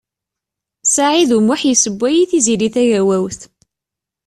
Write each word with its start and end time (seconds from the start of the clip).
Saɛid 0.93 1.29
U 1.37 1.39
Muḥ 1.47 1.61
yessewway 1.65 2.15
i 2.21 2.25
Tiziri 2.29 2.69
Tagawawt. 2.73 3.39